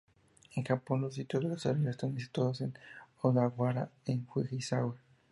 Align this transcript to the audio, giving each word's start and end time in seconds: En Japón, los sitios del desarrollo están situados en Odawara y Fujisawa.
En 0.55 0.63
Japón, 0.63 1.01
los 1.01 1.13
sitios 1.13 1.43
del 1.43 1.51
desarrollo 1.53 1.91
están 1.91 2.17
situados 2.17 2.61
en 2.61 2.73
Odawara 3.21 3.91
y 4.07 4.17
Fujisawa. 4.17 4.95